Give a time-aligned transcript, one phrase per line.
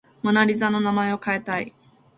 [0.23, 1.75] モナ・リザの名前を変えたい